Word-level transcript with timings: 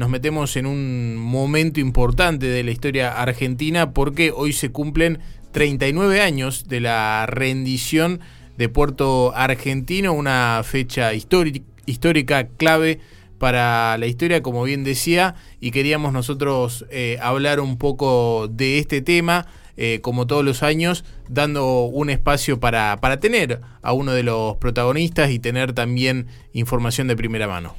nos 0.00 0.08
metemos 0.08 0.56
en 0.56 0.64
un 0.64 1.14
momento 1.18 1.78
importante 1.78 2.46
de 2.46 2.64
la 2.64 2.70
historia 2.70 3.20
argentina 3.20 3.92
porque 3.92 4.32
hoy 4.34 4.54
se 4.54 4.72
cumplen 4.72 5.18
39 5.52 6.22
años 6.22 6.68
de 6.68 6.80
la 6.80 7.26
rendición 7.26 8.20
de 8.56 8.70
Puerto 8.70 9.34
Argentino, 9.36 10.14
una 10.14 10.62
fecha 10.64 11.12
histórica, 11.12 12.48
clave 12.56 13.00
para 13.36 13.98
la 13.98 14.06
historia, 14.06 14.42
como 14.42 14.62
bien 14.62 14.84
decía, 14.84 15.34
y 15.60 15.70
queríamos 15.70 16.14
nosotros 16.14 16.86
eh, 16.90 17.18
hablar 17.20 17.60
un 17.60 17.76
poco 17.76 18.48
de 18.48 18.78
este 18.78 19.02
tema, 19.02 19.48
eh, 19.76 19.98
como 20.00 20.26
todos 20.26 20.46
los 20.46 20.62
años, 20.62 21.04
dando 21.28 21.82
un 21.82 22.08
espacio 22.08 22.58
para, 22.58 22.96
para 23.02 23.20
tener 23.20 23.60
a 23.82 23.92
uno 23.92 24.12
de 24.12 24.22
los 24.22 24.56
protagonistas 24.56 25.30
y 25.30 25.38
tener 25.38 25.74
también 25.74 26.26
información 26.54 27.06
de 27.06 27.16
primera 27.16 27.46
mano. 27.46 27.74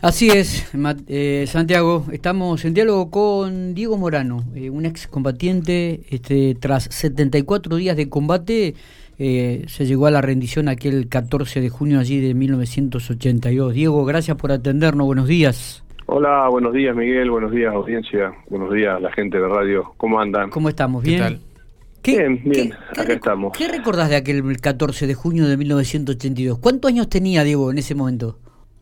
Así 0.00 0.28
es, 0.30 0.72
eh, 1.08 1.44
Santiago. 1.48 2.04
Estamos 2.12 2.64
en 2.64 2.72
diálogo 2.72 3.10
con 3.10 3.74
Diego 3.74 3.98
Morano, 3.98 4.44
un 4.70 4.86
ex 4.86 5.08
combatiente. 5.08 6.02
Este, 6.10 6.54
tras 6.54 6.84
74 6.84 7.74
días 7.74 7.96
de 7.96 8.08
combate, 8.08 8.74
eh, 9.18 9.64
se 9.66 9.86
llegó 9.86 10.06
a 10.06 10.12
la 10.12 10.20
rendición 10.20 10.68
aquel 10.68 11.08
14 11.08 11.60
de 11.60 11.68
junio 11.68 11.98
allí 11.98 12.20
de 12.20 12.32
1982. 12.34 13.74
Diego, 13.74 14.04
gracias 14.04 14.36
por 14.36 14.52
atendernos, 14.52 15.04
buenos 15.04 15.26
días. 15.26 15.82
Hola, 16.06 16.48
buenos 16.48 16.72
días 16.72 16.94
Miguel, 16.94 17.30
buenos 17.30 17.50
días 17.50 17.74
audiencia, 17.74 18.32
buenos 18.48 18.72
días 18.72 19.02
la 19.02 19.12
gente 19.12 19.38
de 19.38 19.46
radio, 19.48 19.92
¿cómo 19.96 20.20
andan? 20.20 20.48
¿Cómo 20.48 20.68
estamos? 20.68 21.02
¿Bien? 21.02 21.40
bien, 22.04 22.40
bien, 22.44 22.72
acá 22.96 23.12
estamos. 23.12 23.52
¿Qué 23.58 23.66
recordás 23.66 24.08
de 24.08 24.16
aquel 24.16 24.58
14 24.58 25.08
de 25.08 25.14
junio 25.14 25.48
de 25.48 25.56
1982? 25.56 26.60
¿Cuántos 26.60 26.88
años 26.90 27.08
tenía 27.08 27.42
Diego 27.42 27.70
en 27.72 27.78
ese 27.78 27.96
momento? 27.96 28.38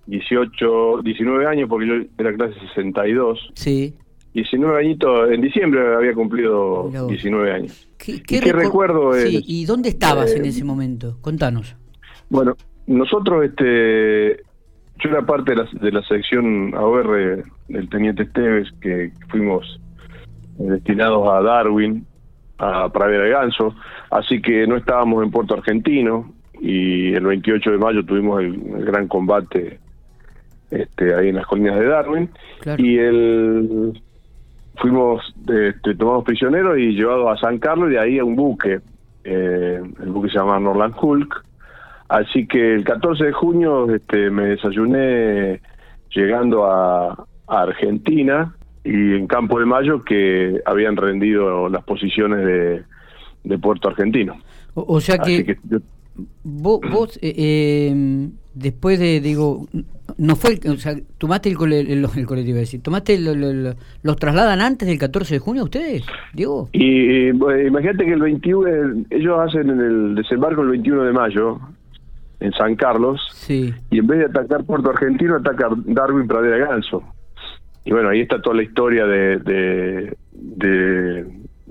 18, 0.06 1.02
19 1.02 1.46
años 1.46 1.68
porque 1.68 1.86
yo 1.86 1.94
era 2.18 2.34
clase 2.34 2.54
62. 2.74 3.50
Sí. 3.54 3.94
19 4.34 4.78
añitos, 4.78 5.30
en 5.30 5.40
diciembre 5.40 5.94
había 5.94 6.12
cumplido 6.12 6.90
19 7.08 7.52
años. 7.52 7.88
¿Qué, 7.96 8.52
recuerdo 8.52 9.14
sí, 9.14 9.42
¿Y 9.46 9.64
dónde 9.64 9.88
estabas 9.88 10.30
en 10.34 10.44
eh, 10.44 10.48
ese 10.48 10.62
momento? 10.62 11.16
Contanos. 11.22 11.74
Bueno, 12.28 12.54
nosotros, 12.86 13.46
este, 13.46 14.42
yo 14.98 15.08
era 15.08 15.24
parte 15.24 15.52
de 15.52 15.56
la, 15.56 15.68
de 15.72 15.90
la 15.90 16.02
sección 16.02 16.74
AOR 16.74 17.44
del 17.68 17.88
Teniente 17.88 18.24
Esteves, 18.24 18.68
que 18.82 19.10
fuimos 19.30 19.80
destinados 20.58 21.26
a 21.28 21.40
Darwin, 21.40 22.06
a 22.58 22.90
Pradera 22.90 23.24
de 23.24 23.30
Ganso, 23.30 23.74
así 24.10 24.40
que 24.40 24.66
no 24.66 24.76
estábamos 24.76 25.22
en 25.24 25.30
Puerto 25.30 25.54
Argentino 25.54 26.32
y 26.60 27.12
el 27.14 27.24
28 27.24 27.70
de 27.70 27.78
mayo 27.78 28.04
tuvimos 28.04 28.40
el, 28.40 28.84
gran 28.84 29.08
combate 29.08 29.78
este, 30.70 31.14
ahí 31.14 31.28
en 31.28 31.36
las 31.36 31.46
colinas 31.46 31.78
de 31.78 31.86
Darwin 31.86 32.30
y 32.78 32.98
el 32.98 34.02
fuimos 34.76 35.22
este, 35.48 35.94
tomados 35.94 36.24
prisioneros 36.24 36.78
y 36.78 36.92
llevados 36.92 37.38
a 37.38 37.40
San 37.40 37.58
Carlos 37.58 37.90
y 37.90 37.94
de 37.94 38.00
ahí 38.00 38.18
a 38.18 38.24
un 38.24 38.36
buque, 38.36 38.80
eh, 39.24 39.80
el 40.02 40.10
buque 40.10 40.28
se 40.28 40.38
llama 40.38 40.60
Norland 40.60 40.94
Hulk. 41.00 41.44
Así 42.08 42.46
que 42.46 42.74
el 42.74 42.84
14 42.84 43.24
de 43.24 43.32
junio 43.32 43.92
este, 43.92 44.30
me 44.30 44.46
desayuné 44.46 45.60
llegando 46.10 46.64
a, 46.64 47.26
Argentina 47.48 48.56
y 48.82 49.14
en 49.14 49.28
Campo 49.28 49.60
de 49.60 49.66
Mayo 49.66 50.00
que 50.00 50.60
habían 50.66 50.96
rendido 50.96 51.68
las 51.68 51.84
posiciones 51.84 52.44
de, 53.44 53.58
Puerto 53.58 53.88
Argentino. 53.88 54.36
O, 54.74 55.00
sea 55.00 55.16
que, 55.18 55.56
vos, 56.42 56.80
vos 56.90 57.16
eh, 57.22 57.34
eh, 57.36 58.28
después 58.56 58.98
de, 58.98 59.20
digo, 59.20 59.68
no 60.18 60.34
fue, 60.34 60.58
o 60.68 60.76
sea, 60.76 60.94
tomaste 61.18 61.50
el, 61.50 61.72
el, 61.72 62.04
el 62.04 62.26
colectivo, 62.26 62.58
decir, 62.58 62.82
tomaste 62.82 63.18
los 63.20 64.16
trasladan 64.16 64.60
antes 64.60 64.88
del 64.88 64.98
14 64.98 65.34
de 65.34 65.38
junio 65.38 65.64
ustedes, 65.64 66.04
Diego. 66.32 66.68
Y, 66.72 67.28
imagínate 67.28 68.04
que 68.04 68.12
el 68.12 68.20
21, 68.20 69.04
ellos 69.10 69.38
hacen 69.38 69.68
el 69.68 70.14
desembarco 70.14 70.62
el 70.62 70.70
21 70.70 71.04
de 71.04 71.12
mayo 71.12 71.60
en 72.40 72.52
San 72.52 72.76
Carlos, 72.76 73.20
sí. 73.32 73.74
y 73.90 73.98
en 73.98 74.06
vez 74.06 74.18
de 74.20 74.24
atacar 74.26 74.64
Puerto 74.64 74.90
Argentino, 74.90 75.36
atacar 75.36 75.70
Darwin 75.84 76.26
Pradera 76.26 76.66
Ganso. 76.66 77.02
Y 77.84 77.92
bueno, 77.92 78.08
ahí 78.08 78.20
está 78.20 78.40
toda 78.40 78.56
la 78.56 78.62
historia 78.62 79.06
de, 79.06 79.38
de, 79.38 80.16
de, 80.32 81.26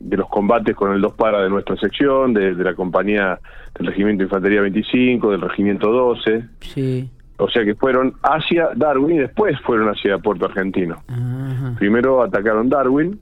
los 0.10 0.28
combates 0.30 0.76
con 0.76 0.94
el 0.94 1.02
dos 1.02 1.14
para 1.14 1.42
de 1.42 1.50
nuestra 1.50 1.76
sección, 1.78 2.34
de, 2.34 2.56
de 2.56 2.64
la 2.64 2.74
compañía 2.74 3.40
del 3.78 3.88
Regimiento 3.88 4.20
de 4.20 4.26
Infantería 4.26 4.62
25, 4.62 5.32
del 5.32 5.42
Regimiento 5.42 5.92
12. 5.92 6.46
Sí 6.60 7.10
o 7.38 7.50
sea 7.50 7.66
que 7.66 7.76
fueron 7.76 8.14
hacia 8.24 8.70
Darwin 8.76 9.18
y 9.18 9.20
después 9.20 9.60
fueron 9.62 9.90
hacia 9.90 10.18
Puerto 10.20 10.46
Argentino. 10.46 11.04
Primero 11.78 12.24
atacaron 12.24 12.70
Darwin 12.70 13.20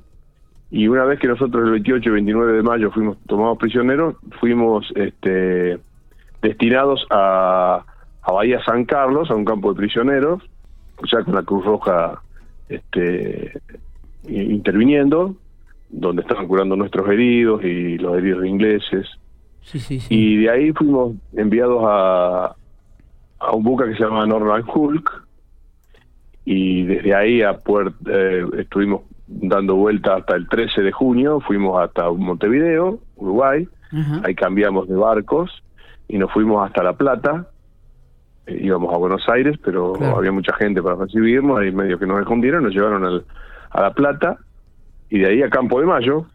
y 0.70 0.88
una 0.88 1.04
vez 1.06 1.20
que 1.20 1.28
nosotros 1.28 1.66
el 1.66 1.72
28 1.72 2.10
y 2.10 2.14
29 2.14 2.54
de 2.54 2.64
mayo 2.64 2.92
fuimos 2.92 3.18
tomados 3.28 3.58
prisioneros, 3.58 4.16
fuimos 4.40 4.92
este, 4.96 5.80
destinados 6.42 7.06
a, 7.10 7.84
a 8.22 8.32
Bahía 8.32 8.64
San 8.64 8.86
Carlos, 8.86 9.32
a 9.32 9.36
un 9.36 9.46
campo 9.46 9.74
de 9.74 9.78
prisioneros, 9.78 10.44
o 10.98 11.08
sea, 11.08 11.24
con 11.24 11.36
la 11.36 11.44
Cruz 11.44 11.66
Roja 11.66 12.22
este, 12.70 13.60
interviniendo, 14.28 15.36
donde 15.94 16.24
estaban 16.24 16.48
curando 16.48 16.76
nuestros 16.76 17.08
heridos 17.08 17.64
y 17.64 17.98
los 17.98 18.18
heridos 18.18 18.46
ingleses. 18.46 19.08
Y 20.10 20.38
de 20.38 20.50
ahí 20.50 20.74
fuimos 20.74 21.16
enviados 21.34 21.84
a, 21.86 22.56
a 23.40 23.52
un 23.54 23.64
buque 23.64 23.86
que 23.86 23.96
se 23.96 24.04
llama 24.04 24.26
Norman 24.26 24.64
Hulk. 24.68 25.24
Y 26.46 26.84
desde 26.84 27.16
ahí 27.16 27.42
a 27.42 27.58
eh, 28.08 28.46
estuvimos 28.58 29.04
dando 29.28 29.76
vuelta 29.76 30.16
hasta 30.16 30.36
el 30.36 30.50
13 30.50 30.82
de 30.82 30.92
junio, 30.92 31.40
fuimos 31.40 31.82
hasta 31.82 32.10
Montevideo, 32.10 33.00
Uruguay, 33.16 33.68
ahí 34.24 34.36
cambiamos 34.36 34.90
de 34.90 34.96
barcos 34.96 35.64
y 36.10 36.18
nos 36.18 36.32
fuimos 36.32 36.66
hasta 36.68 36.84
La 36.84 36.94
Plata, 36.94 37.48
eh, 38.46 38.60
íbamos 38.62 38.94
a 38.94 38.98
Buenos 38.98 39.24
Aires, 39.30 39.58
pero 39.64 39.96
había 40.18 40.34
mucha 40.34 40.54
gente 40.56 40.82
para 40.82 40.96
recibirnos, 40.96 41.60
ahí 41.60 41.72
medio 41.72 41.98
que 41.98 42.06
nos 42.06 42.20
escondieron, 42.20 42.64
nos 42.64 42.74
llevaron 42.74 43.06
al, 43.06 43.26
a 43.70 43.82
La 43.82 43.94
Plata 43.94 44.38
y 45.14 45.20
de 45.20 45.28
ahí 45.28 45.44
a 45.44 45.50
Campo 45.50 45.80
de 45.80 45.86
Mayo, 45.86 46.26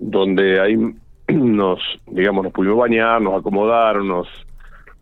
donde 0.00 0.60
ahí 0.60 0.76
nos, 1.28 1.78
digamos, 2.08 2.42
nos 2.42 2.52
pudimos 2.52 2.78
bañar, 2.78 3.22
nos 3.22 3.38
acomodaron, 3.38 4.08
nos 4.08 4.26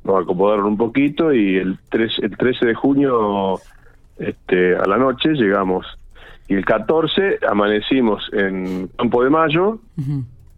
nos 0.04 0.22
acomodaron 0.22 0.66
un 0.66 0.76
poquito 0.76 1.32
y 1.32 1.56
el, 1.56 1.78
el 1.90 2.36
13 2.36 2.66
de 2.66 2.74
junio 2.74 3.58
este, 4.18 4.76
a 4.76 4.86
la 4.86 4.98
noche 4.98 5.30
llegamos. 5.30 5.86
Y 6.46 6.54
el 6.54 6.64
14 6.64 7.38
amanecimos 7.48 8.22
en 8.34 8.88
Campo 8.98 9.24
de 9.24 9.30
Mayo 9.30 9.80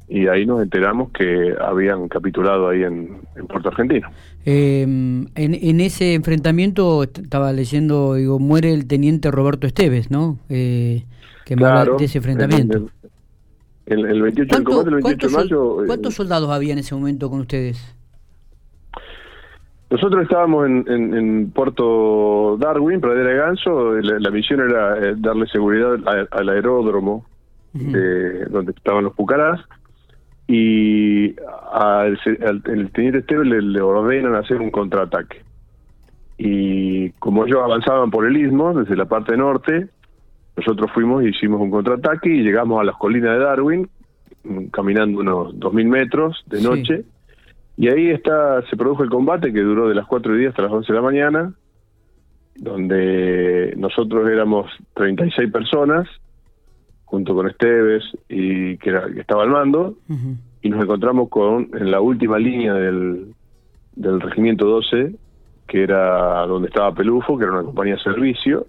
y 0.08 0.26
ahí 0.26 0.44
nos 0.44 0.60
enteramos 0.60 1.12
que 1.12 1.54
habían 1.60 2.08
capitulado 2.08 2.68
ahí 2.68 2.82
en, 2.82 3.20
Puerto 3.48 3.68
Argentino. 3.68 4.08
Em, 4.44 5.28
en, 5.36 5.54
en, 5.54 5.80
ese 5.80 6.14
enfrentamiento 6.14 7.04
estaba 7.04 7.52
leyendo, 7.52 8.14
digo, 8.14 8.40
muere 8.40 8.74
el 8.74 8.88
teniente 8.88 9.30
Roberto 9.30 9.68
Esteves, 9.68 10.10
¿no? 10.10 10.38
Eh, 10.48 11.04
que 11.48 11.56
claro, 11.56 11.96
de 11.96 12.04
ese 12.04 12.18
enfrentamiento. 12.18 12.90
El, 13.86 14.04
el, 14.04 14.20
28, 14.20 14.54
el 14.54 14.64
combate 14.64 14.90
del 14.90 14.94
28 15.02 15.28
de 15.28 15.34
mayo. 15.34 15.76
¿Cuántos 15.86 16.12
eh, 16.12 16.16
soldados 16.16 16.50
había 16.50 16.74
en 16.74 16.80
ese 16.80 16.94
momento 16.94 17.30
con 17.30 17.40
ustedes? 17.40 17.96
Nosotros 19.88 20.24
estábamos 20.24 20.66
en, 20.66 21.14
en, 21.14 21.50
Puerto 21.50 22.58
Darwin, 22.60 23.00
Pradera 23.00 23.30
de 23.30 23.36
Ganso. 23.36 23.94
La, 23.94 24.30
misión 24.30 24.60
era 24.60 24.98
eh, 24.98 25.14
darle 25.16 25.46
seguridad 25.46 25.94
al, 26.30 26.48
aeródromo 26.50 27.24
donde 27.72 28.72
estaban 28.76 29.04
los 29.04 29.14
pucarás. 29.14 29.58
Y 30.46 31.34
al, 31.72 32.20
el 32.26 32.90
teniente 32.92 33.20
Esteban 33.20 33.48
le, 33.48 33.62
le, 33.62 33.80
ordenan 33.80 34.34
hacer 34.34 34.60
un 34.60 34.70
contraataque. 34.70 35.42
Y 36.36 37.08
como 37.12 37.46
ellos 37.46 37.60
avanzaban 37.64 38.10
por 38.10 38.26
el 38.26 38.36
istmo, 38.36 38.74
desde 38.74 38.96
la 38.96 39.06
parte 39.06 39.34
norte, 39.34 39.88
nosotros 40.58 40.90
fuimos 40.92 41.22
y 41.22 41.28
hicimos 41.28 41.60
un 41.60 41.70
contraataque 41.70 42.28
y 42.28 42.42
llegamos 42.42 42.80
a 42.80 42.84
las 42.84 42.96
colinas 42.96 43.38
de 43.38 43.44
Darwin, 43.44 43.88
caminando 44.72 45.20
unos 45.20 45.54
2.000 45.54 45.86
metros 45.86 46.44
de 46.46 46.60
noche. 46.60 47.04
Y 47.76 47.86
ahí 47.86 48.10
está, 48.10 48.62
se 48.68 48.76
produjo 48.76 49.04
el 49.04 49.08
combate 49.08 49.52
que 49.52 49.60
duró 49.60 49.88
de 49.88 49.94
las 49.94 50.06
4 50.06 50.34
y 50.34 50.38
10 50.40 50.50
hasta 50.50 50.62
las 50.62 50.72
11 50.72 50.92
de 50.92 50.96
la 50.98 51.04
mañana, 51.04 51.54
donde 52.56 53.72
nosotros 53.76 54.28
éramos 54.28 54.66
36 54.94 55.48
personas, 55.52 56.08
junto 57.04 57.36
con 57.36 57.48
Esteves, 57.48 58.02
y 58.28 58.78
que, 58.78 58.90
era, 58.90 59.06
que 59.06 59.20
estaba 59.20 59.44
al 59.44 59.50
mando, 59.50 59.94
y 60.60 60.70
nos 60.70 60.82
encontramos 60.82 61.28
con 61.28 61.70
en 61.72 61.92
la 61.92 62.00
última 62.00 62.36
línea 62.36 62.74
del, 62.74 63.32
del 63.94 64.20
Regimiento 64.20 64.66
12, 64.66 65.14
que 65.68 65.84
era 65.84 66.44
donde 66.48 66.66
estaba 66.66 66.92
Pelufo, 66.92 67.38
que 67.38 67.44
era 67.44 67.52
una 67.52 67.62
compañía 67.62 67.94
de 67.94 68.02
servicio, 68.02 68.66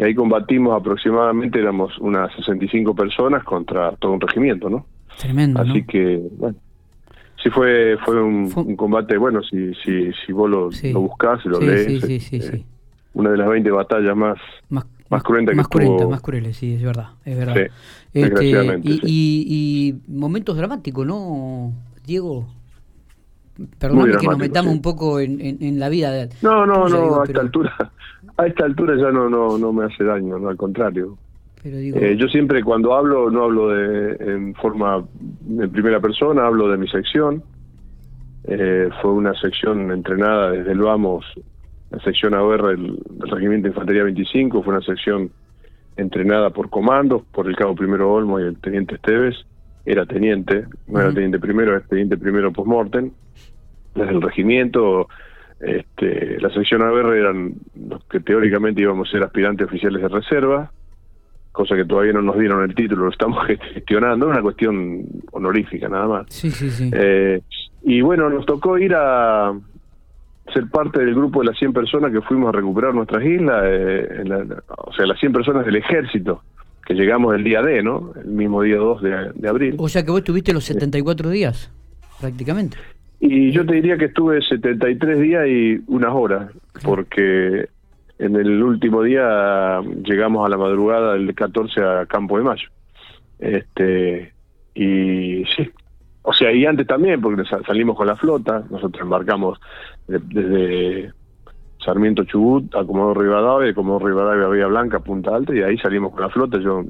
y 0.00 0.02
ahí 0.02 0.14
combatimos 0.14 0.80
aproximadamente, 0.80 1.58
éramos 1.58 1.98
unas 1.98 2.34
65 2.36 2.94
personas 2.94 3.44
contra 3.44 3.92
todo 3.96 4.12
un 4.12 4.20
regimiento, 4.20 4.70
¿no? 4.70 4.86
Tremendo. 5.18 5.60
Así 5.60 5.84
que, 5.84 6.22
bueno 6.38 6.56
Sí, 7.42 7.48
fue 7.48 7.96
fue 8.04 8.22
un, 8.22 8.76
combate, 8.76 9.16
bueno, 9.16 9.42
si 9.42 9.72
si, 9.76 10.10
si 10.12 10.32
vos 10.32 10.50
lo, 10.50 10.70
buscás, 11.00 11.44
lo 11.46 11.58
lees, 11.58 12.02
sí, 12.02 12.20
sí, 12.20 12.66
una 13.14 13.30
de 13.30 13.38
las 13.38 13.48
20 13.48 13.70
batallas 13.70 14.14
más, 14.14 14.36
más 14.68 14.84
cruenta 15.22 15.52
más 15.54 15.68
cruenta, 15.68 16.06
más 16.06 16.20
crueles, 16.20 16.56
sí, 16.56 16.74
es 16.74 16.82
verdad, 16.82 17.10
es 17.24 17.38
verdad. 17.38 17.56
Este, 18.12 18.80
y, 18.84 19.94
momentos 20.06 20.56
dramáticos, 20.56 21.06
¿no, 21.06 21.72
Diego? 22.06 22.46
Perdóname 23.78 24.16
que 24.16 24.26
nos 24.26 24.38
metamos 24.38 24.72
un 24.72 24.82
poco 24.82 25.20
en, 25.20 25.58
en, 25.60 25.78
la 25.78 25.88
vida 25.88 26.10
de 26.10 26.28
No, 26.42 26.66
no, 26.66 26.88
no, 26.88 27.20
a 27.20 27.24
esta 27.24 27.40
altura, 27.40 27.92
a 28.36 28.46
esta 28.46 28.64
altura 28.64 28.96
ya 28.96 29.10
no, 29.10 29.28
no, 29.28 29.58
no 29.58 29.72
me 29.72 29.84
hace 29.84 30.04
daño, 30.04 30.38
no, 30.38 30.48
al 30.48 30.56
contrario. 30.56 31.18
Eh, 31.62 32.16
yo 32.18 32.26
siempre 32.28 32.64
cuando 32.64 32.94
hablo 32.94 33.30
no 33.30 33.44
hablo 33.44 33.68
de 33.68 34.16
en 34.32 34.54
forma 34.54 35.04
en 35.46 35.70
primera 35.70 36.00
persona, 36.00 36.46
hablo 36.46 36.68
de 36.68 36.78
mi 36.78 36.88
sección. 36.88 37.42
Eh, 38.44 38.88
fue 39.02 39.12
una 39.12 39.34
sección 39.34 39.90
entrenada 39.90 40.52
desde 40.52 40.72
el 40.72 40.78
vamos, 40.78 41.26
la 41.90 41.98
sección 42.00 42.34
AOR 42.34 42.68
del, 42.68 42.98
Regimiento 43.30 43.64
de 43.64 43.70
Infantería 43.70 44.04
25, 44.04 44.62
fue 44.62 44.74
una 44.74 44.84
sección 44.84 45.30
entrenada 45.96 46.50
por 46.50 46.70
comandos, 46.70 47.22
por 47.32 47.46
el 47.48 47.56
cabo 47.56 47.74
primero 47.74 48.10
Olmo 48.12 48.40
y 48.40 48.44
el 48.44 48.56
teniente 48.58 48.94
Esteves. 48.94 49.36
Era 49.84 50.06
teniente, 50.06 50.66
no 50.88 51.00
era 51.00 51.12
teniente 51.12 51.38
primero, 51.38 51.72
era 51.72 51.80
teniente 51.80 52.16
primero 52.16 52.52
post-mortem. 52.52 53.10
Desde 53.94 54.12
el 54.12 54.22
regimiento, 54.22 55.08
este, 55.60 56.40
la 56.40 56.50
sección 56.50 56.82
AOR 56.82 57.16
eran 57.16 57.54
los 57.88 58.04
que 58.04 58.20
teóricamente 58.20 58.82
íbamos 58.82 59.08
a 59.08 59.12
ser 59.12 59.22
aspirantes 59.22 59.66
oficiales 59.66 60.02
de 60.02 60.08
reserva 60.08 60.70
cosa 61.52 61.76
que 61.76 61.84
todavía 61.84 62.12
no 62.12 62.22
nos 62.22 62.38
dieron 62.38 62.62
el 62.62 62.74
título, 62.74 63.04
lo 63.04 63.10
estamos 63.10 63.46
gestionando, 63.74 64.26
es 64.26 64.32
una 64.32 64.42
cuestión 64.42 65.04
honorífica 65.32 65.88
nada 65.88 66.06
más. 66.06 66.26
Sí, 66.28 66.50
sí, 66.50 66.70
sí. 66.70 66.90
Eh, 66.92 67.40
y 67.82 68.00
bueno, 68.00 68.28
nos 68.30 68.46
tocó 68.46 68.78
ir 68.78 68.94
a 68.94 69.52
ser 70.52 70.68
parte 70.68 71.00
del 71.00 71.14
grupo 71.14 71.40
de 71.40 71.46
las 71.46 71.58
100 71.58 71.72
personas 71.72 72.12
que 72.12 72.20
fuimos 72.22 72.48
a 72.48 72.52
recuperar 72.52 72.94
nuestras 72.94 73.24
islas, 73.24 73.62
eh, 73.66 74.24
o 74.68 74.92
sea, 74.92 75.06
las 75.06 75.18
100 75.18 75.32
personas 75.32 75.64
del 75.64 75.76
ejército, 75.76 76.42
que 76.84 76.94
llegamos 76.94 77.34
el 77.34 77.44
día 77.44 77.62
D, 77.62 77.82
¿no? 77.82 78.12
El 78.20 78.30
mismo 78.30 78.62
día 78.62 78.76
2 78.76 79.02
de, 79.02 79.48
abril. 79.48 79.76
O 79.78 79.88
sea 79.88 80.04
que 80.04 80.10
vos 80.10 80.20
estuviste 80.20 80.52
los 80.52 80.64
74 80.64 81.30
días, 81.30 81.70
prácticamente. 82.20 82.76
Y 83.20 83.52
yo 83.52 83.66
te 83.66 83.74
diría 83.74 83.98
que 83.98 84.06
estuve 84.06 84.40
73 84.40 85.20
días 85.20 85.46
y 85.46 85.78
unas 85.88 86.12
horas, 86.14 86.50
porque 86.82 87.68
en 88.18 88.36
el 88.36 88.62
último 88.62 89.02
día 89.02 89.80
llegamos 90.04 90.46
a 90.46 90.48
la 90.48 90.56
madrugada 90.56 91.12
del 91.12 91.34
14 91.34 91.82
a 91.82 92.06
Campo 92.06 92.38
de 92.38 92.44
Mayo. 92.44 92.68
Este, 93.38 94.32
y 94.74 95.44
sí, 95.54 95.70
o 96.22 96.32
sea, 96.32 96.52
y 96.52 96.64
antes 96.64 96.86
también, 96.86 97.20
porque 97.20 97.44
salimos 97.66 97.96
con 97.96 98.06
la 98.06 98.16
flota, 98.16 98.62
nosotros 98.70 99.02
embarcamos 99.02 99.60
desde 100.06 101.12
Sarmiento 101.84 102.24
Chubut 102.24 102.74
a 102.74 102.84
Comodoro 102.84 103.20
Rivadavia, 103.20 103.74
Comodoro 103.74 104.06
Rivadavia 104.06 104.46
a 104.46 104.50
Villa 104.50 104.66
Blanca, 104.66 105.00
Punta 105.00 105.34
Alta, 105.34 105.54
y 105.54 105.62
ahí 105.62 105.76
salimos 105.78 106.12
con 106.12 106.22
la 106.22 106.28
flota, 106.30 106.58
yo 106.58 106.84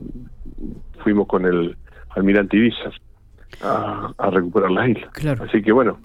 fuimos 1.02 1.26
con 1.26 1.44
el 1.44 1.76
almirante 2.10 2.56
Ibiza 2.56 2.90
a, 3.62 4.12
a 4.16 4.30
recuperar 4.30 4.70
la 4.70 4.88
isla. 4.88 5.10
Así 5.40 5.62
que 5.62 5.72
bueno, 5.72 5.98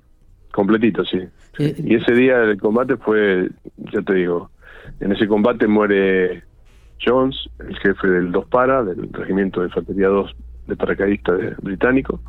completito, 0.56 1.04
sí. 1.04 1.19
Eh, 1.60 1.75
y 1.78 1.96
ese 1.96 2.13
día 2.13 2.40
del 2.40 2.60
combate 2.60 2.96
fue, 2.96 3.50
ya 3.94 4.02
te 4.02 4.13
digo, 4.13 4.50
en 5.02 5.12
ese 5.12 5.28
combate 5.28 5.68
muere 5.68 6.44
Jones, 7.06 7.36
el 7.60 7.78
jefe 7.80 8.07
del 8.07 8.31
Dos 8.31 8.46
Para, 8.46 8.81
del 8.84 9.12
Regimiento 9.12 9.60
de 9.60 9.68
Infantería 9.68 10.07
2 10.07 10.36
de 10.68 10.75
paracaidistas 10.78 11.57
británico. 11.62 12.22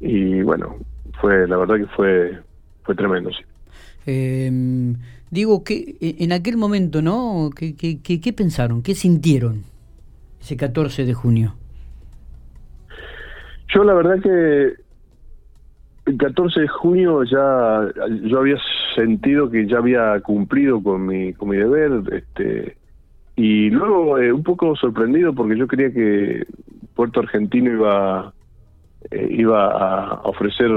Y 0.00 0.42
bueno, 0.42 0.76
fue 1.18 1.48
la 1.48 1.56
verdad 1.56 1.76
que 1.76 1.86
fue 1.86 2.38
fue 2.84 2.94
tremendo, 2.94 3.30
sí. 3.30 3.42
Em, 4.04 4.96
digo, 5.30 5.64
que 5.64 5.96
en 6.00 6.32
aquel 6.32 6.58
momento, 6.58 7.00
¿no? 7.00 7.50
¿Qué, 7.56 7.74
qué, 7.74 8.00
qué, 8.00 8.32
pensaron? 8.34 8.82
¿Qué 8.82 8.94
sintieron 8.94 9.64
ese 10.40 10.56
14 10.58 11.06
de 11.06 11.14
junio? 11.14 11.56
Yo 13.74 13.82
la 13.82 13.94
verdad 13.94 14.20
que 14.22 14.85
el 16.06 16.16
14 16.16 16.60
de 16.60 16.68
junio 16.68 17.24
ya 17.24 17.88
yo 18.22 18.38
había 18.38 18.56
sentido 18.94 19.50
que 19.50 19.66
ya 19.66 19.78
había 19.78 20.20
cumplido 20.20 20.82
con 20.82 21.06
mi 21.06 21.32
con 21.34 21.48
mi 21.48 21.56
deber 21.56 22.02
este 22.12 22.76
y 23.34 23.70
luego 23.70 24.18
eh, 24.18 24.32
un 24.32 24.42
poco 24.42 24.76
sorprendido 24.76 25.34
porque 25.34 25.58
yo 25.58 25.66
creía 25.66 25.92
que 25.92 26.46
Puerto 26.94 27.20
Argentino 27.20 27.72
iba 27.72 28.32
eh, 29.10 29.28
iba 29.30 29.66
a 29.66 30.20
ofrecer 30.22 30.70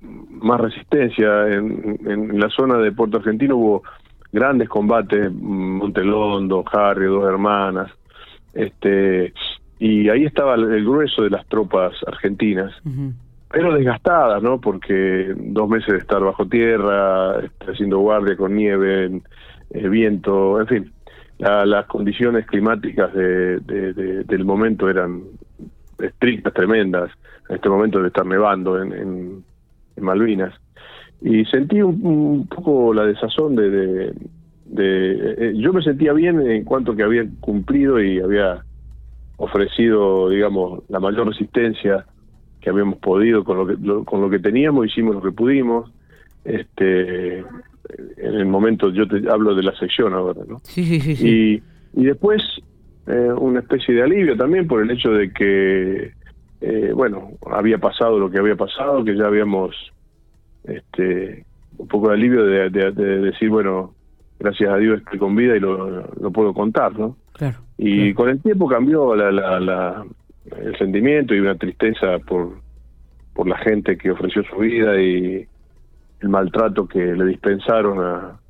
más 0.00 0.60
resistencia 0.60 1.48
en, 1.48 1.98
en, 2.06 2.38
la 2.38 2.48
zona 2.50 2.76
de 2.78 2.92
Puerto 2.92 3.16
Argentino. 3.16 3.56
Hubo 3.56 3.82
grandes 4.32 4.68
combates 4.68 5.32
Montelondo 5.32 6.64
Harry 6.72 7.06
dos 7.06 7.24
hermanas 7.24 7.90
este 8.52 9.32
y 9.78 10.08
ahí 10.08 10.24
estaba 10.24 10.54
el 10.54 10.84
grueso 10.84 11.22
de 11.22 11.30
las 11.30 11.46
tropas 11.46 11.92
argentinas 12.06 12.72
pero 13.56 13.74
desgastadas, 13.74 14.42
¿no? 14.42 14.60
Porque 14.60 15.32
dos 15.34 15.66
meses 15.66 15.88
de 15.88 15.96
estar 15.96 16.20
bajo 16.20 16.46
tierra, 16.46 17.40
este, 17.42 17.72
haciendo 17.72 18.00
guardia 18.00 18.36
con 18.36 18.54
nieve, 18.54 19.22
eh, 19.70 19.88
viento, 19.88 20.60
en 20.60 20.66
fin, 20.66 20.92
las 21.38 21.86
condiciones 21.86 22.44
climáticas 22.44 23.14
de, 23.14 23.60
del 24.26 24.44
momento 24.44 24.90
eran 24.90 25.22
estrictas, 25.98 26.52
tremendas. 26.52 27.10
En 27.48 27.56
este 27.56 27.70
momento 27.70 28.02
de 28.02 28.08
estar 28.08 28.26
nevando 28.26 28.82
en, 28.82 28.92
en, 28.92 29.44
Malvinas. 30.04 30.52
Y 31.22 31.46
sentí 31.46 31.80
un, 31.80 32.46
poco 32.48 32.92
la 32.92 33.06
desazón 33.06 33.56
de, 33.56 33.70
de, 33.70 34.12
eh, 35.38 35.52
yo 35.56 35.72
me 35.72 35.80
sentía 35.80 36.12
bien 36.12 36.42
en 36.42 36.62
cuanto 36.64 36.94
que 36.94 37.04
había 37.04 37.24
cumplido 37.40 38.02
y 38.02 38.20
había 38.20 38.62
ofrecido, 39.38 40.28
digamos, 40.28 40.82
la 40.90 41.00
mayor 41.00 41.28
resistencia 41.28 42.04
que 42.60 42.70
habíamos 42.70 42.98
podido 42.98 43.44
con 43.44 43.58
lo 43.58 43.66
que, 43.66 44.04
con 44.04 44.20
lo 44.20 44.30
que 44.30 44.38
teníamos, 44.38 44.86
hicimos 44.86 45.14
lo 45.14 45.22
que 45.22 45.32
pudimos. 45.32 45.90
Este, 46.44 47.38
en 47.38 48.34
el 48.34 48.46
momento, 48.46 48.90
yo 48.90 49.06
te 49.06 49.28
hablo 49.30 49.54
de 49.54 49.62
la 49.62 49.76
sección 49.76 50.14
ahora, 50.14 50.42
¿no? 50.48 50.60
Sí, 50.64 50.84
sí, 51.00 51.16
sí. 51.16 51.62
Y, 51.94 52.00
y 52.00 52.04
después 52.04 52.42
eh, 53.06 53.32
una 53.38 53.60
especie 53.60 53.94
de 53.94 54.02
alivio 54.02 54.36
también 54.36 54.66
por 54.66 54.82
el 54.82 54.90
hecho 54.90 55.10
de 55.10 55.32
que, 55.32 56.12
eh, 56.60 56.92
bueno, 56.94 57.32
había 57.50 57.78
pasado 57.78 58.18
lo 58.18 58.30
que 58.30 58.38
había 58.38 58.56
pasado, 58.56 59.04
que 59.04 59.16
ya 59.16 59.26
habíamos 59.26 59.74
este, 60.64 61.44
un 61.78 61.86
poco 61.86 62.08
de 62.08 62.14
alivio 62.14 62.44
de, 62.44 62.70
decir, 62.70 63.48
bueno, 63.48 63.94
gracias 64.40 64.70
a 64.70 64.76
Dios 64.78 64.98
estoy 64.98 65.18
con 65.18 65.36
vida 65.36 65.56
y 65.56 65.60
lo, 65.60 66.08
lo 66.20 66.30
puedo 66.32 66.52
contar, 66.52 66.98
¿no? 66.98 67.16
Claro. 67.32 67.58
Y 67.78 68.12
con 68.14 68.28
el 68.28 68.40
tiempo 68.40 68.66
cambió 68.66 69.14
la, 69.14 69.30
la 69.30 70.04
el 70.56 70.76
sentimiento 70.78 71.34
y 71.34 71.40
una 71.40 71.56
tristeza 71.56 72.18
por, 72.18 72.60
por 73.34 73.48
la 73.48 73.58
gente 73.58 73.96
que 73.96 74.10
ofreció 74.10 74.42
su 74.44 74.56
vida 74.56 75.00
y 75.00 75.46
el 76.20 76.28
maltrato 76.28 76.86
que 76.86 76.98
le 76.98 77.26
dispensaron 77.26 78.00
a, 78.00 78.40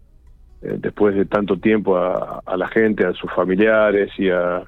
eh, 0.63 0.77
después 0.79 1.15
de 1.15 1.27
tanto 1.27 1.59
tiempo 1.59 1.97
a, 1.97 2.57
la 2.57 2.69
gente, 2.69 3.05
a 3.05 3.13
sus 3.13 3.31
familiares 3.33 4.11
y 4.19 4.31
a 4.31 4.65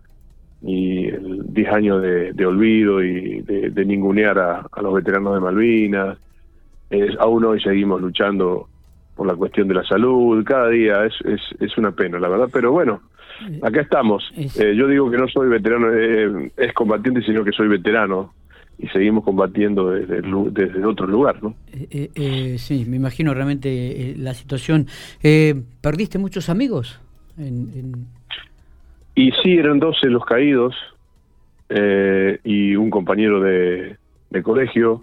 y 0.61 1.07
el 1.07 1.55
10 1.55 1.73
años 1.73 2.03
de, 2.03 2.47
olvido 2.47 3.01
y 3.01 3.43
de, 3.43 3.85
ningunear 3.85 4.39
a, 4.41 4.83
los 4.83 4.93
veteranos 4.93 5.35
de 5.35 5.41
Malvinas. 5.41 6.19
Es, 6.91 7.17
aún 7.21 7.45
hoy 7.45 7.61
seguimos 7.61 8.01
luchando 8.01 8.69
por 9.19 9.27
la 9.27 9.35
cuestión 9.35 9.69
de 9.69 9.75
la 9.75 9.85
salud, 9.85 10.43
cada 10.45 10.69
día 10.69 11.05
es, 11.05 11.15
es, 11.27 11.41
es 11.61 11.77
una 11.77 11.91
pena, 11.91 12.19
la 12.19 12.29
verdad, 12.29 12.49
pero 12.51 12.73
bueno, 12.73 13.03
Acá 13.63 13.83
estamos. 13.83 14.25
Eh, 14.37 14.75
yo 14.77 14.89
digo 14.89 15.11
que 15.11 15.17
no 15.17 15.29
soy 15.29 15.49
veterano, 15.49 15.93
eh, 15.95 16.51
es 16.57 16.73
combatiente, 16.73 17.23
sino 17.23 17.45
que 17.45 17.53
soy 17.53 17.69
veterano 17.69 18.35
y 18.79 18.89
seguimos 18.89 19.25
combatiendo 19.25 19.91
desde, 19.91 20.23
desde 20.51 20.85
otro 20.85 21.07
lugar, 21.07 21.43
¿no? 21.43 21.55
Eh, 21.73 22.57
sí, 22.59 22.85
me 22.87 22.97
imagino 22.97 23.35
realmente 23.35 24.15
la 24.17 24.35
situación. 24.35 24.87
¿Perdiste 25.21 26.19
muchos 26.19 26.49
amigos? 26.49 27.01
Y 29.15 29.33
sí, 29.43 29.57
eran 29.57 29.79
12 29.79 30.07
los 30.09 30.25
caídos 30.25 30.75
y 32.45 32.77
un 32.77 32.91
compañero 32.91 33.41
de, 33.41 33.97
colegio. 34.43 35.03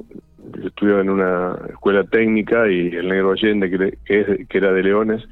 Estudiaba 0.64 1.02
en 1.02 1.10
una 1.10 1.58
escuela 1.70 2.04
técnica 2.04 2.70
y 2.70 2.90
el 2.90 3.08
negro 3.08 3.32
Allende, 3.32 3.70
que, 3.70 4.46
que 4.48 4.58
era 4.58 4.72
de 4.72 4.84
Leones, 4.84 5.24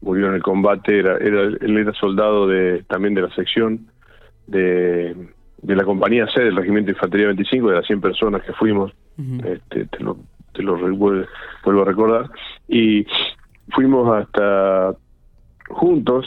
murió 0.00 0.28
en 0.28 0.34
el 0.34 0.42
combate, 0.42 0.98
era, 0.98 1.16
era, 1.18 1.42
él 1.42 1.76
era 1.76 1.92
soldado 1.94 2.46
de 2.46 2.84
también 2.88 3.14
de 3.14 3.22
la 3.22 3.34
sección 3.34 3.86
de, 4.46 5.14
de 5.62 5.76
la 5.76 5.84
compañía 5.84 6.26
C 6.28 6.42
del 6.42 6.56
Regimiento 6.56 6.86
de 6.86 6.92
Infantería 6.92 7.26
25, 7.26 7.68
de 7.68 7.74
las 7.76 7.86
100 7.86 8.00
personas 8.00 8.42
que 8.42 8.52
fuimos, 8.52 8.92
este, 9.44 9.86
te 9.86 10.00
lo, 10.00 10.16
te 10.52 10.62
lo 10.62 10.76
vuelvo, 10.76 11.82
a 11.82 11.84
recordar, 11.84 12.30
y 12.68 13.06
fuimos 13.70 14.16
hasta 14.16 14.94
juntos 15.68 16.26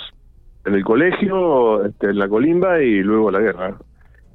en 0.66 0.74
el 0.74 0.84
colegio, 0.84 1.86
este, 1.86 2.08
en 2.08 2.20
la 2.20 2.28
colimba 2.28 2.82
y 2.82 3.02
luego 3.02 3.30
a 3.30 3.34
la 3.34 3.40
guerra. 3.40 3.78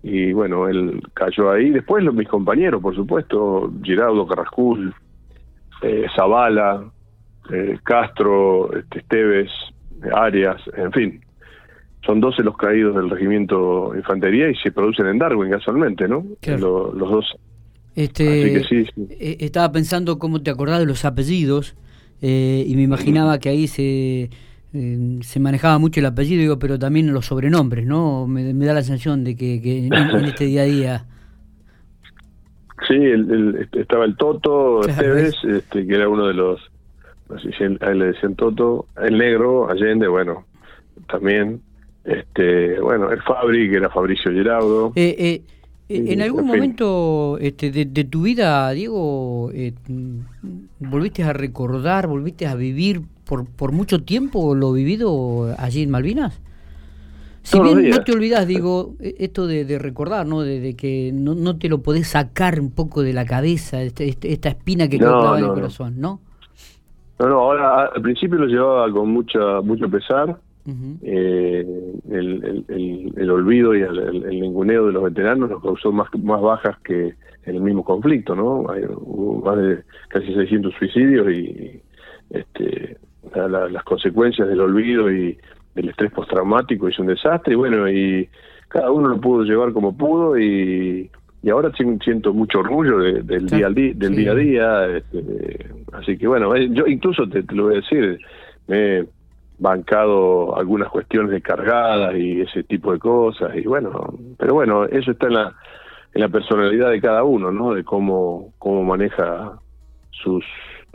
Y 0.06 0.34
bueno, 0.34 0.68
él 0.68 1.00
cayó 1.14 1.50
ahí. 1.50 1.70
Después 1.70 2.04
los, 2.04 2.14
mis 2.14 2.28
compañeros, 2.28 2.82
por 2.82 2.94
supuesto, 2.94 3.72
Giraudo, 3.82 4.26
Carrascul, 4.26 4.94
eh, 5.80 6.04
Zavala, 6.14 6.84
eh, 7.50 7.78
Castro, 7.82 8.70
este, 8.76 8.98
Esteves, 8.98 9.50
Arias, 10.14 10.60
en 10.76 10.92
fin. 10.92 11.20
son 12.04 12.20
12 12.20 12.42
los 12.42 12.54
caídos 12.58 12.94
del 12.96 13.08
regimiento 13.08 13.94
infantería 13.96 14.50
y 14.50 14.54
se 14.56 14.70
producen 14.70 15.06
en 15.06 15.18
Darwin 15.18 15.50
casualmente, 15.50 16.06
¿no? 16.06 16.22
los 16.46 16.98
dos. 16.98 17.34
Este, 17.96 18.58
eh, 18.58 19.36
Estaba 19.40 19.72
pensando 19.72 20.18
cómo 20.18 20.42
te 20.42 20.50
acordás 20.50 20.80
de 20.80 20.86
los 20.86 21.06
apellidos 21.06 21.76
eh, 22.20 22.62
y 22.66 22.76
me 22.76 22.82
imaginaba 22.82 23.38
que 23.38 23.48
ahí 23.48 23.68
se, 23.68 24.28
eh, 24.74 25.18
se 25.22 25.40
manejaba 25.40 25.78
mucho 25.78 26.00
el 26.00 26.06
apellido, 26.06 26.40
digo, 26.40 26.58
pero 26.58 26.78
también 26.78 27.12
los 27.12 27.26
sobrenombres, 27.26 27.86
¿no? 27.86 28.26
Me, 28.26 28.52
da 28.52 28.74
la 28.74 28.82
sensación 28.82 29.22
de 29.22 29.36
que, 29.36 29.86
en, 29.86 29.92
este 30.24 30.46
día 30.46 30.62
a 30.62 30.64
día... 30.64 31.04
Sí, 32.88 32.96
este, 32.96 33.80
estaba 33.80 34.04
el 34.04 34.16
Toto 34.16 34.86
Esteves, 34.86 35.36
este, 35.44 35.86
que 35.86 35.94
era 35.94 36.08
uno 36.08 36.26
de 36.26 36.34
los, 36.34 36.60
a 37.30 37.90
él 37.90 37.98
le 37.98 38.06
decían 38.06 38.34
Toto, 38.34 38.86
el 39.00 39.16
negro, 39.16 39.70
Allende, 39.70 40.08
bueno, 40.08 40.44
también, 41.08 41.60
este, 42.04 42.78
bueno, 42.80 43.10
el 43.10 43.22
Fabri, 43.22 43.70
que 43.70 43.76
era 43.76 43.88
Fabricio 43.88 44.32
Geraudo. 44.32 44.92
Eh, 44.96 45.14
eh, 45.18 45.42
eh 45.88 46.12
en 46.12 46.20
algún 46.20 46.46
momento 46.46 47.38
este, 47.40 47.70
de, 47.70 48.04
tu 48.04 48.22
vida, 48.22 48.70
Diego, 48.72 49.50
eh, 49.52 49.72
¿volviste 50.80 51.22
a 51.22 51.32
recordar, 51.32 52.06
volviste 52.06 52.46
a 52.46 52.54
vivir 52.54 53.02
por, 53.24 53.46
por 53.46 53.72
mucho 53.72 54.02
tiempo 54.02 54.54
lo 54.54 54.72
vivido 54.72 55.54
allí 55.58 55.82
en 55.82 55.90
Malvinas? 55.90 56.40
Si 57.44 57.60
bien 57.60 57.90
no 57.90 58.02
te 58.02 58.12
olvidas, 58.12 58.46
digo, 58.46 58.94
e, 59.00 59.16
esto 59.18 59.46
de, 59.46 59.78
recordar, 59.78 60.26
¿no? 60.26 60.40
De, 60.40 60.74
que 60.76 61.10
no, 61.12 61.34
no, 61.34 61.58
te 61.58 61.68
lo 61.68 61.82
podés 61.82 62.08
sacar 62.08 62.58
un 62.58 62.70
poco 62.70 63.02
de 63.02 63.12
la 63.12 63.26
cabeza, 63.26 63.82
este, 63.82 64.08
este, 64.08 64.32
esta 64.32 64.48
espina 64.48 64.88
que 64.88 64.98
no, 64.98 65.36
en 65.36 65.44
el 65.44 65.50
corazón, 65.50 66.00
¿no? 66.00 66.20
No, 67.18 67.28
no, 67.28 67.38
ahora 67.40 67.90
al 67.94 68.02
principio 68.02 68.38
lo 68.38 68.46
llevaba 68.46 68.90
con 68.90 69.10
mucha 69.10 69.60
mucho 69.60 69.88
pesar, 69.90 70.38
eh, 71.02 71.66
el, 72.10 73.12
el, 73.16 73.30
olvido 73.30 73.74
y 73.74 73.82
el, 73.82 74.40
ninguneo 74.40 74.86
de 74.86 74.92
los 74.92 75.04
veteranos 75.04 75.50
nos 75.50 75.62
causó 75.62 75.92
más, 75.92 76.08
más 76.22 76.40
bajas 76.40 76.78
que 76.82 77.14
el 77.44 77.60
mismo 77.60 77.84
conflicto, 77.84 78.34
¿no? 78.34 78.64
Hay, 78.70 78.82
hubo 78.88 79.44
más 79.44 79.58
de 79.58 79.82
casi 80.08 80.32
600 80.32 80.72
suicidios 80.78 81.30
y 81.30 81.82
este, 82.30 82.96
las 83.34 83.84
consecuencias 83.84 84.48
del 84.48 84.60
olvido 84.60 85.10
y 85.10 85.36
del 85.74 85.88
estrés 85.88 86.12
postraumático 86.12 86.88
es 86.88 86.98
un 86.98 87.06
desastre 87.06 87.54
y 87.54 87.56
bueno, 87.56 87.88
y 87.88 88.28
cada 88.68 88.90
uno 88.90 89.08
lo 89.08 89.20
pudo 89.20 89.44
llevar 89.44 89.72
como 89.72 89.96
pudo 89.96 90.38
y, 90.38 91.10
y 91.42 91.50
ahora 91.50 91.70
siento 92.02 92.32
mucho 92.32 92.60
orgullo 92.60 92.98
del, 92.98 93.46
día, 93.46 93.66
al 93.66 93.74
día, 93.74 93.92
del 93.94 94.16
día 94.16 94.32
a 94.32 94.34
día, 94.34 94.96
este, 94.96 95.70
así 95.92 96.16
que 96.16 96.26
bueno, 96.26 96.54
eh, 96.54 96.68
yo 96.70 96.86
incluso 96.86 97.28
te, 97.28 97.42
te 97.42 97.54
lo 97.54 97.64
voy 97.64 97.74
a 97.74 97.80
decir, 97.80 98.18
me 98.66 99.04
bancado 99.58 100.56
algunas 100.56 100.88
cuestiones 100.88 101.30
de 101.30 101.40
cargadas 101.40 102.14
y 102.16 102.40
ese 102.40 102.64
tipo 102.64 102.92
de 102.92 102.98
cosas 102.98 103.54
y 103.54 103.62
bueno 103.62 104.12
pero 104.36 104.54
bueno 104.54 104.84
eso 104.84 105.12
está 105.12 105.28
en 105.28 105.34
la 105.34 105.54
en 106.12 106.20
la 106.22 106.28
personalidad 106.28 106.90
de 106.90 107.00
cada 107.00 107.22
uno 107.22 107.52
no 107.52 107.72
de 107.72 107.84
cómo 107.84 108.52
cómo 108.58 108.82
maneja 108.82 109.52
sus 110.10 110.44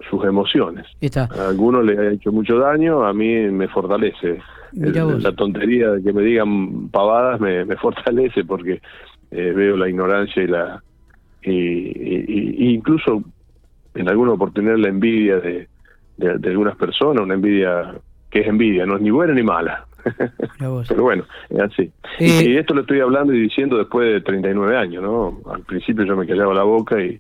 sus 0.10 0.24
emociones 0.26 0.86
a 1.16 1.50
algunos 1.50 1.86
le 1.86 1.98
ha 1.98 2.12
hecho 2.12 2.32
mucho 2.32 2.58
daño 2.58 3.06
a 3.06 3.14
mí 3.14 3.50
me 3.50 3.68
fortalece 3.68 4.42
la 4.74 5.32
tontería 5.34 5.92
de 5.92 6.04
que 6.04 6.14
me 6.14 6.22
digan 6.22 6.90
pavadas 6.90 7.40
me, 7.40 7.66
me 7.66 7.76
fortalece 7.76 8.44
porque 8.44 8.82
eh, 9.32 9.54
veo 9.56 9.78
la 9.78 9.90
ignorancia 9.90 10.44
y 10.44 10.48
la 10.48 10.84
y, 11.42 12.74
incluso 12.74 13.24
en 13.96 14.10
alguna 14.10 14.34
oportunidad 14.34 14.78
la 14.78 14.90
envidia 14.90 15.40
de, 15.40 15.68
de 16.18 16.50
algunas 16.50 16.76
personas 16.76 17.24
una 17.24 17.34
envidia 17.34 17.94
que 18.30 18.42
es 18.42 18.48
envidia, 18.48 18.86
no 18.86 18.96
es 18.96 19.02
ni 19.02 19.12
buena 19.12 19.34
ni 19.34 19.44
mala. 19.44 19.86
Pero 20.60 21.04
bueno, 21.04 21.26
es 21.50 21.60
así. 21.60 21.92
Eh, 22.20 22.46
y 22.48 22.58
esto 22.58 22.74
lo 22.74 22.82
estoy 22.82 23.00
hablando 23.00 23.34
y 23.34 23.42
diciendo 23.42 23.78
después 23.78 24.08
de 24.08 24.22
39 24.22 24.78
años, 24.78 25.04
¿no? 25.04 25.40
Al 25.52 25.62
principio 25.64 26.06
yo 26.06 26.16
me 26.16 26.28
callaba 26.28 26.54
la 26.54 26.64
boca 26.64 27.02
y, 27.02 27.20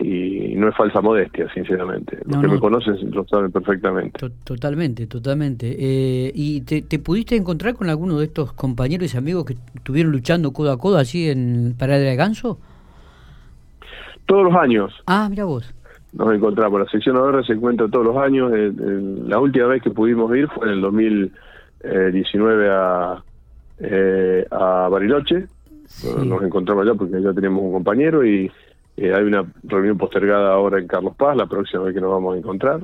y 0.00 0.54
no 0.56 0.68
es 0.68 0.76
falsa 0.76 1.00
modestia, 1.00 1.52
sinceramente. 1.52 2.18
Los 2.24 2.40
que 2.40 2.48
me 2.48 2.58
conocen 2.58 2.96
lo 3.10 3.26
saben 3.26 3.52
perfectamente. 3.52 4.18
totalmente, 4.44 5.06
totalmente. 5.06 5.76
Eh, 5.78 6.32
¿Y 6.34 6.62
te, 6.62 6.98
pudiste 6.98 7.36
encontrar 7.36 7.74
con 7.74 7.88
alguno 7.88 8.18
de 8.18 8.26
estos 8.26 8.52
compañeros 8.52 9.14
y 9.14 9.18
amigos 9.18 9.44
que 9.44 9.56
estuvieron 9.74 10.12
luchando 10.12 10.52
codo 10.52 10.72
a 10.72 10.78
codo 10.78 10.98
allí 10.98 11.28
en 11.28 11.74
Parada 11.78 12.00
de 12.00 12.16
Ganso? 12.16 12.58
Todos 14.26 14.44
los 14.44 14.54
años. 14.54 14.92
Ah, 15.06 15.28
mira 15.28 15.44
vos 15.44 15.72
nos 16.12 16.34
encontramos. 16.34 16.80
La 16.80 16.86
sección 16.86 17.16
AR 17.16 17.44
se 17.46 17.52
encuentra 17.52 17.88
todos 17.88 18.04
los 18.04 18.16
años. 18.16 18.50
la 18.52 19.38
última 19.38 19.66
vez 19.66 19.82
que 19.82 19.90
pudimos 19.90 20.34
ir 20.36 20.48
fue 20.48 20.66
en 20.66 20.74
el 20.74 20.80
2019 20.80 22.68
a, 22.68 23.22
eh, 23.78 24.46
a 24.50 24.88
Bariloche. 24.88 25.46
Nos 26.24 26.42
encontramos 26.42 26.86
allá 26.86 26.94
porque 26.94 27.20
ya 27.20 27.32
tenemos 27.32 27.62
un 27.62 27.72
compañero 27.72 28.24
y 28.24 28.50
eh, 29.00 29.14
hay 29.14 29.24
una 29.24 29.50
reunión 29.62 29.96
postergada 29.96 30.52
ahora 30.52 30.78
en 30.78 30.86
Carlos 30.86 31.16
Paz, 31.16 31.34
la 31.34 31.46
próxima 31.46 31.84
vez 31.84 31.94
que 31.94 32.02
nos 32.02 32.10
vamos 32.10 32.34
a 32.34 32.38
encontrar. 32.38 32.80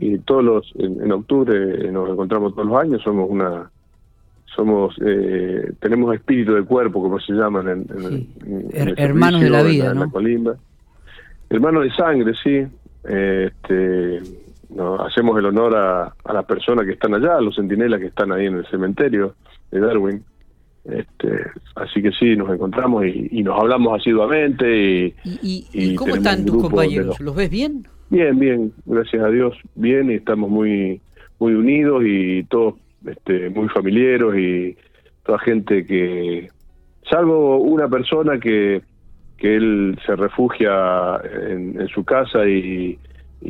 Y 0.00 0.18
todos 0.18 0.44
los, 0.44 0.72
en, 0.76 1.10
octubre 1.12 1.90
nos 1.90 2.10
encontramos 2.10 2.54
todos 2.54 2.68
los 2.68 2.78
años, 2.78 3.00
somos 3.02 3.28
una 3.30 3.70
somos 4.54 4.94
eh, 5.02 5.72
tenemos 5.80 6.14
espíritu 6.14 6.52
de 6.52 6.62
cuerpo 6.62 7.00
como 7.02 7.18
se 7.18 7.32
llaman 7.32 7.68
en, 7.68 8.92
hermanos 8.98 9.40
de 9.40 9.48
la 9.48 9.62
vida 9.62 9.94
¿no? 9.94 10.12
Hermano 11.48 11.80
de 11.80 11.90
sangre, 11.92 12.34
sí. 12.42 12.66
Este, 13.04 14.20
hacemos 15.00 15.38
el 15.38 15.46
honor 15.46 15.74
a, 15.74 16.14
a 16.22 16.32
las 16.34 16.44
personas 16.44 16.84
que 16.84 16.92
están 16.92 17.14
allá, 17.14 17.36
a 17.36 17.40
los 17.40 17.56
centinelas 17.56 17.98
que 17.98 18.06
están 18.06 18.30
ahí 18.30 18.46
en 18.46 18.56
el 18.56 18.66
cementerio 18.66 19.34
de 19.70 19.80
Darwin. 19.80 20.22
Este, 20.84 21.44
así 21.76 22.02
que 22.02 22.10
sí, 22.12 22.36
nos 22.36 22.50
encontramos 22.50 23.04
y, 23.06 23.42
nos 23.42 23.58
hablamos 23.60 24.00
asiduamente. 24.00 25.14
¿Y, 25.24 25.66
y, 25.72 25.94
cómo 25.94 26.16
están 26.16 26.44
tus 26.44 26.62
compañeros? 26.62 27.20
Los... 27.20 27.36
ves 27.36 27.50
bien? 27.50 27.86
Bien, 28.10 28.38
bien, 28.38 28.72
gracias 28.84 29.22
a 29.22 29.28
Dios, 29.28 29.56
bien 29.74 30.10
y 30.10 30.14
estamos 30.14 30.50
muy 30.50 31.00
muy 31.38 31.54
unidos 31.54 32.02
y 32.06 32.44
todos 32.44 32.74
este, 33.06 33.50
muy 33.50 33.68
familiares 33.68 34.34
y 34.36 34.76
toda 35.24 35.38
gente 35.38 35.86
que, 35.86 36.48
salvo 37.08 37.56
una 37.58 37.88
persona 37.88 38.38
que 38.38 38.82
que 39.42 39.56
él 39.56 39.98
se 40.06 40.14
refugia 40.14 41.20
en, 41.48 41.88
su 41.88 42.04
casa 42.04 42.46
y, 42.46 42.96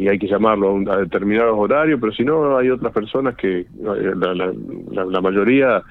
hay 0.09 0.19
que 0.19 0.27
llamarlo 0.27 0.83
a, 0.91 0.97
determinados 0.97 1.55
horarios, 1.59 2.01
pero 2.01 2.15
si 2.15 2.25
no, 2.25 2.57
hay 2.57 2.71
otras 2.71 2.95
personas 2.95 3.37
que, 3.37 3.67
la, 3.83 5.21
mayoría, 5.21 5.83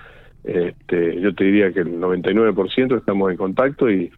este, 0.44 1.20
yo 1.22 1.34
te 1.36 1.44
diría 1.44 1.72
que 1.72 1.82
el 1.82 2.00
99% 2.00 2.98
estamos 2.98 3.32
en 3.32 3.38
contacto 3.38 3.90
y 3.90 4.12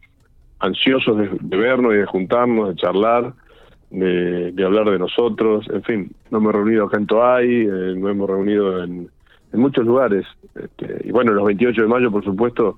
ansiosos 0.60 1.18
de, 1.18 1.58
vernos 1.58 1.94
y 1.94 1.98
de 1.98 2.06
juntarnos, 2.06 2.70
de 2.70 2.76
charlar, 2.76 3.34
de, 3.90 4.64
hablar 4.64 4.90
de 4.90 5.00
nosotros, 5.00 5.68
en 5.70 5.84
fin, 5.84 6.12
nos 6.32 6.42
hemos 6.42 6.54
reunido 6.54 6.86
acá 6.86 6.98
en 6.98 7.06
Toay, 7.06 7.62
eh, 7.62 7.96
nos 7.98 8.12
hemos 8.12 8.30
reunido 8.30 8.84
en, 8.84 9.10
muchos 9.52 9.86
lugares, 9.86 10.26
este, 10.56 11.08
y 11.08 11.12
bueno, 11.12 11.32
los 11.32 11.46
28 11.46 11.84
de 11.84 11.88
mayo, 11.88 12.12
por 12.12 12.24
supuesto, 12.24 12.76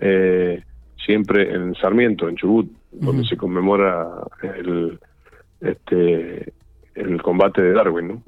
eh, 0.00 0.62
siempre 1.04 1.52
en 1.52 1.74
Sarmiento, 1.74 2.28
en 2.28 2.36
Chubut, 2.36 2.70
donde 2.92 3.24
se 3.24 3.36
conmemora 3.36 4.06
el, 4.42 5.00
este, 5.60 6.52
el 6.94 7.22
combate 7.22 7.62
de 7.62 7.72
Darwin, 7.72 8.08
¿no? 8.08 8.22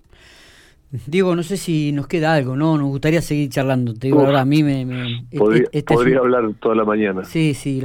Diego, 1.07 1.35
no 1.35 1.43
sé 1.43 1.57
si 1.57 1.91
nos 1.91 2.07
queda 2.07 2.35
algo, 2.35 2.55
¿no? 2.55 2.79
Nos 2.79 2.87
gustaría 2.89 3.21
seguir 3.21 3.49
charlando. 3.51 3.95
Te 3.95 4.07
digo, 4.07 4.21
ahora 4.21 4.43
a 4.43 4.45
mí 4.45 4.63
me... 4.63 5.27
podría, 5.37 5.65
este 5.73 5.95
hablar 6.17 6.53
toda 6.61 6.77
la 6.77 6.85
mañana. 6.85 7.25
Sí, 7.25 7.53
sí, 7.55 7.83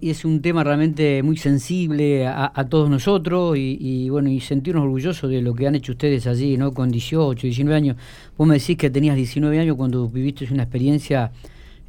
y, 0.00 0.10
es 0.10 0.24
un 0.24 0.42
tema 0.42 0.64
realmente 0.64 1.22
muy 1.22 1.36
sensible 1.36 2.26
a, 2.26 2.66
todos 2.68 2.90
nosotros 2.90 3.56
y, 3.56 4.08
bueno, 4.10 4.28
y 4.28 4.40
sentirnos 4.40 4.84
orgullosos 4.84 5.30
de 5.30 5.40
lo 5.40 5.54
que 5.54 5.68
han 5.68 5.76
hecho 5.76 5.92
ustedes 5.92 6.26
allí, 6.26 6.56
¿no? 6.56 6.72
Con 6.72 6.90
18, 6.90 7.46
19 7.46 7.76
años. 7.76 7.96
Vos 8.36 8.48
me 8.48 8.58
decís 8.58 8.76
que 8.76 8.90
tenías 8.90 9.14
19 9.14 9.60
años 9.60 9.76
cuando 9.76 10.08
viviste 10.08 10.48
una 10.50 10.64
experiencia 10.64 11.30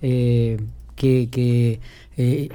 eh, 0.02 0.58
que, 0.96 1.30
que 1.32 1.80
eh, 2.16 2.50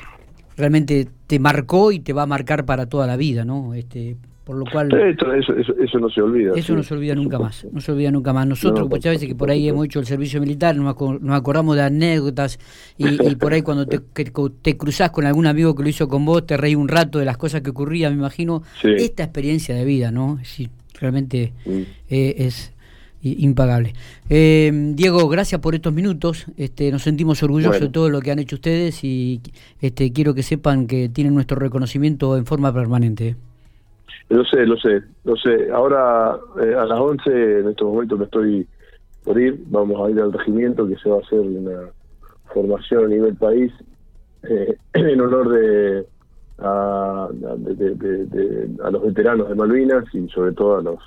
realmente 0.57 1.09
te 1.26 1.38
marcó 1.40 1.90
y 1.90 1.99
te 1.99 2.12
va 2.12 2.23
a 2.23 2.26
marcar 2.26 2.64
para 2.64 2.87
toda 2.87 3.07
la 3.09 3.17
vida, 3.17 3.45
¿no? 3.45 3.75
Este, 3.75 4.17
por 4.49 4.57
lo 4.57 4.64
cual 4.64 4.90
eso, 4.95 5.55
eso, 5.78 5.99
no 5.99 6.09
se 6.09 6.23
olvida 6.23 6.55
eso 6.57 6.75
no 6.75 6.83
se 6.83 6.95
olvida 6.95 7.14
nunca 7.14 7.38
más 7.38 7.67
no 7.71 7.83
se 7.83 7.93
olvida 7.93 8.11
nunca 8.11 8.33
más 8.33 8.47
nosotros 8.47 8.88
muchas 8.88 9.12
veces 9.12 9.28
que 9.28 9.35
por 9.35 9.50
ahí 9.50 9.69
hemos 9.69 9.85
hecho 9.85 10.00
el 10.00 10.07
servicio 10.07 10.40
militar 10.40 10.75
nos, 10.75 10.97
acordamos 11.37 11.76
de 11.76 11.83
anécdotas 11.83 12.59
y, 12.97 13.37
por 13.37 13.52
ahí 13.52 13.61
cuando 13.61 13.85
te, 13.85 13.99
te, 14.62 14.76
cruzás 14.78 15.11
con 15.11 15.26
algún 15.26 15.47
amigo 15.47 15.75
que 15.75 15.83
lo 15.83 15.90
hizo 15.90 16.09
con 16.09 16.25
vos 16.25 16.47
te 16.47 16.57
reí 16.57 16.75
un 16.75 16.88
rato 16.88 17.19
de 17.19 17.26
las 17.26 17.37
cosas 17.37 17.61
que 17.61 17.69
ocurrían 17.69 18.14
me 18.14 18.21
imagino 18.21 18.62
esta 18.83 19.23
experiencia 19.23 19.75
de 19.75 19.85
vida 19.85 20.11
no 20.11 20.38
si 20.45 20.71
realmente 20.99 21.52
mm. 21.67 21.83
eh, 22.09 22.35
es 22.38 22.73
impagable. 23.21 23.93
Eh, 24.31 24.73
Diego, 24.95 25.28
gracias 25.28 25.61
por 25.61 25.75
estos 25.75 25.93
minutos. 25.93 26.47
Este, 26.57 26.90
nos 26.90 27.02
sentimos 27.02 27.43
orgullosos 27.43 27.81
de 27.81 27.88
todo 27.88 28.09
lo 28.09 28.21
que 28.23 28.31
han 28.31 28.38
hecho 28.38 28.57
ustedes 28.57 29.05
y 29.05 29.43
este, 29.83 30.11
quiero 30.11 30.35
que 30.35 30.43
sepan 30.43 30.87
que 30.87 31.11
tienen 31.11 31.35
nuestro 31.35 31.59
reconocimiento 31.59 32.37
en 32.38 32.47
forma 32.47 32.73
permanente. 32.73 33.37
Lo 34.28 34.44
sé, 34.44 34.66
lo 34.66 34.76
sé, 34.76 35.02
lo 35.25 35.37
sé. 35.37 35.70
Ahora 35.72 36.37
eh, 36.62 36.75
a 36.75 36.84
las 36.84 36.98
11 36.98 37.60
en 37.60 37.68
estos 37.68 37.88
momentos 37.88 38.18
me 38.18 38.25
estoy 38.26 38.66
por 39.25 39.40
ir. 39.40 39.62
Vamos 39.66 40.06
a 40.06 40.10
ir 40.10 40.20
al 40.20 40.32
regimiento 40.32 40.87
que 40.87 40.96
se 40.96 41.08
va 41.08 41.16
a 41.16 41.20
hacer 41.20 41.40
una 41.40 41.90
formación 42.52 43.04
a 43.04 43.08
nivel 43.08 43.37
país 43.37 43.72
eh, 44.42 44.76
en 44.92 45.20
honor 45.20 45.50
de 45.50 46.06
a, 46.58 47.28
a 47.28 48.90
los 48.90 49.02
veteranos 49.04 49.48
de 49.48 49.54
Malvinas 49.54 50.04
y 50.12 50.28
sobre 50.28 50.52
todo 50.52 50.78
a 50.78 50.82
los 50.82 50.98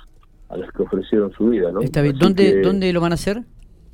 a 0.48 0.56
los 0.56 0.70
que 0.72 0.82
ofrecieron 0.82 1.32
su 1.32 1.46
vida. 1.46 1.72
¿no? 1.72 1.80
Está 1.80 2.02
bien. 2.02 2.18
¿Dónde, 2.18 2.60
¿Dónde 2.60 2.92
lo 2.92 3.00
van 3.00 3.12
a 3.12 3.14
hacer? 3.14 3.42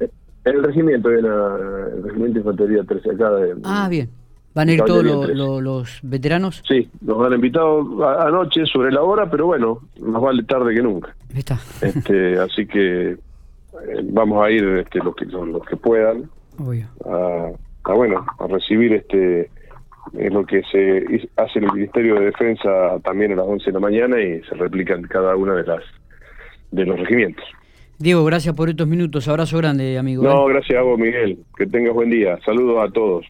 En 0.01 0.11
el 0.57 0.63
regimiento, 0.65 1.11
en 1.11 1.25
el 1.25 2.03
regimiento 2.03 2.35
de 2.35 2.39
infantería 2.41 2.85
13 2.85 3.11
acá. 3.13 3.31
De, 3.31 3.57
ah, 3.65 3.89
bien. 3.89 4.09
¿Van 4.59 4.71
a 4.71 4.73
ir 4.73 4.83
todos 4.83 5.05
los 5.05 6.01
veteranos? 6.03 6.65
Sí, 6.67 6.91
nos 7.01 7.25
han 7.25 7.35
invitado 7.35 8.05
anoche 8.27 8.67
sobre 8.67 8.91
la 8.91 9.03
hora, 9.03 9.31
pero 9.31 9.47
bueno, 9.47 9.79
más 10.01 10.21
vale 10.21 10.43
tarde 10.43 10.75
que 10.75 10.83
nunca. 10.83 11.15
Está. 11.33 11.61
Este, 11.81 12.37
así 12.41 12.67
que 12.67 13.11
eh, 13.11 13.19
vamos 14.03 14.45
a 14.45 14.51
ir 14.51 14.65
este, 14.85 14.99
los 14.99 15.15
que 15.15 15.27
los 15.27 15.65
que 15.65 15.77
puedan 15.77 16.29
A, 17.05 17.93
bueno 17.95 18.27
a 18.37 18.47
recibir 18.49 18.95
este 18.95 19.49
es 20.19 20.33
lo 20.33 20.45
que 20.45 20.61
se 20.73 21.29
hace 21.37 21.61
en 21.61 21.67
el 21.67 21.73
Ministerio 21.75 22.17
de 22.17 22.25
Defensa 22.25 22.99
también 23.05 23.35
a 23.35 23.37
las 23.37 23.47
11 23.47 23.65
de 23.65 23.73
la 23.73 23.79
mañana 23.79 24.21
y 24.21 24.43
se 24.43 24.57
replica 24.57 24.95
en 24.95 25.03
cada 25.03 25.37
una 25.37 25.55
de 25.55 25.67
las 25.69 25.85
de 26.73 26.85
los 26.85 26.99
regimientos. 26.99 27.45
Diego, 28.01 28.25
gracias 28.25 28.57
por 28.57 28.69
estos 28.69 28.87
minutos. 28.87 29.27
Abrazo 29.27 29.59
grande, 29.59 29.99
amigo. 29.99 30.23
No, 30.23 30.49
¿eh? 30.49 30.53
gracias 30.55 30.79
a 30.79 30.83
vos, 30.83 30.99
Miguel. 30.99 31.39
Que 31.57 31.67
tengas 31.67 31.95
buen 31.95 32.11
día. 32.11 32.39
Saludos 32.45 32.89
a 32.89 32.93
todos. 32.93 33.27